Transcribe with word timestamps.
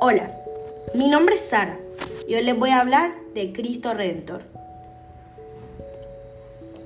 Hola, 0.00 0.30
mi 0.94 1.08
nombre 1.08 1.34
es 1.34 1.48
Sara 1.48 1.76
y 2.28 2.36
hoy 2.36 2.44
les 2.44 2.56
voy 2.56 2.70
a 2.70 2.78
hablar 2.78 3.16
de 3.34 3.52
Cristo 3.52 3.94
Redentor. 3.94 4.42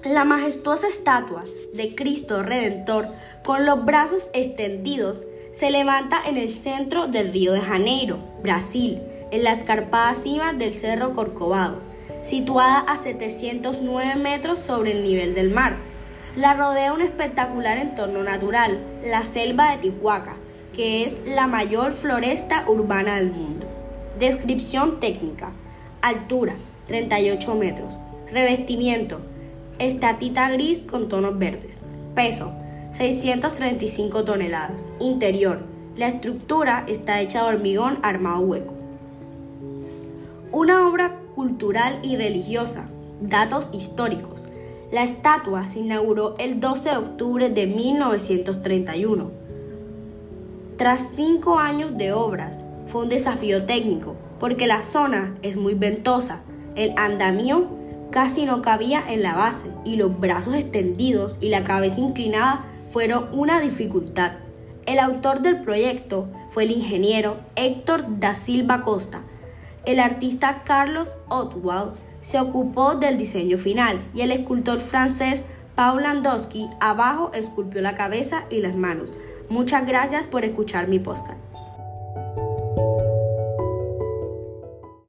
La 0.03 0.25
majestuosa 0.25 0.89
estatua 0.89 1.45
de 1.75 1.95
Cristo 1.95 2.43
Redentor 2.43 3.09
con 3.45 3.67
los 3.67 3.85
brazos 3.85 4.31
extendidos 4.33 5.25
se 5.53 5.71
levanta 5.71 6.23
en 6.27 6.39
el 6.39 6.49
centro 6.49 7.07
del 7.07 7.35
Río 7.35 7.53
de 7.53 7.61
Janeiro, 7.61 8.17
Brasil, 8.43 9.03
en 9.31 9.45
la 9.45 9.53
escarpada 9.53 10.15
cima 10.15 10.55
del 10.55 10.73
Cerro 10.73 11.13
Corcovado, 11.13 11.81
situada 12.23 12.79
a 12.79 12.97
709 12.97 14.17
metros 14.17 14.61
sobre 14.61 14.93
el 14.93 15.05
nivel 15.05 15.35
del 15.35 15.51
mar. 15.51 15.77
La 16.35 16.55
rodea 16.55 16.95
un 16.95 17.03
espectacular 17.03 17.77
entorno 17.77 18.23
natural, 18.23 18.79
la 19.05 19.23
selva 19.23 19.73
de 19.73 19.83
Tihuaca, 19.83 20.37
que 20.75 21.05
es 21.05 21.21
la 21.27 21.47
mayor 21.47 21.93
floresta 21.93 22.65
urbana 22.69 23.17
del 23.17 23.31
mundo. 23.33 23.67
Descripción 24.19 25.01
técnica. 25.01 25.51
Altura, 26.01 26.55
38 26.87 27.55
metros. 27.55 27.93
Revestimiento, 28.31 29.21
estatita 29.79 30.51
gris 30.51 30.81
con 30.81 31.09
tonos 31.09 31.39
verdes. 31.39 31.81
Peso, 32.15 32.53
635 32.93 34.25
toneladas. 34.25 34.81
Interior, 35.01 35.61
la 35.97 36.09
estructura 36.09 36.85
está 36.89 37.21
hecha 37.21 37.43
de 37.43 37.55
hormigón 37.55 37.99
armado 38.03 38.41
hueco. 38.41 38.75
Una 40.51 40.89
obra 40.89 41.19
cultural 41.35 41.99
y 42.03 42.17
religiosa. 42.17 42.89
Datos 43.21 43.71
históricos. 43.73 44.45
La 44.91 45.05
estatua 45.05 45.69
se 45.69 45.81
inauguró 45.81 46.35
el 46.39 46.61
12 46.61 46.91
de 46.91 46.97
octubre 46.97 47.49
de 47.49 47.67
1931. 47.67 49.42
Tras 50.83 51.11
cinco 51.15 51.61
años 51.61 51.97
de 51.97 52.13
obras, 52.13 52.59
fue 52.89 53.03
un 53.03 53.09
desafío 53.09 53.67
técnico, 53.67 54.17
porque 54.41 54.67
la 54.67 54.83
zona 54.83 55.33
es 55.43 55.55
muy 55.55 55.75
ventosa. 55.75 56.41
El 56.75 56.93
andamio 56.97 57.69
casi 58.11 58.47
no 58.47 58.63
cabía 58.63 59.01
en 59.09 59.23
la 59.23 59.37
base 59.37 59.71
y 59.85 59.95
los 59.95 60.19
brazos 60.19 60.57
extendidos 60.57 61.37
y 61.41 61.51
la 61.51 61.63
cabeza 61.63 62.01
inclinada 62.01 62.65
fueron 62.91 63.29
una 63.31 63.61
dificultad. 63.61 64.33
El 64.85 64.99
autor 64.99 65.41
del 65.43 65.63
proyecto 65.63 66.27
fue 66.51 66.65
el 66.65 66.73
ingeniero 66.73 67.37
Héctor 67.55 68.19
da 68.19 68.35
Silva 68.35 68.83
Costa. 68.83 69.21
El 69.85 70.01
artista 70.01 70.65
Carlos 70.65 71.17
Otwald 71.29 71.93
se 72.23 72.41
ocupó 72.41 72.97
del 72.97 73.19
diseño 73.19 73.57
final 73.57 74.01
y 74.15 74.23
el 74.23 74.33
escultor 74.33 74.81
francés 74.81 75.45
Paul 75.77 76.03
Landowski 76.03 76.69
abajo 76.81 77.31
esculpió 77.35 77.81
la 77.83 77.97
cabeza 77.97 78.47
y 78.51 78.59
las 78.59 78.75
manos. 78.75 79.11
Muchas 79.53 79.87
gracias 79.87 80.27
por 80.29 80.47
escuchar 80.47 80.89
mi 80.89 80.99
podcast. 80.99 81.52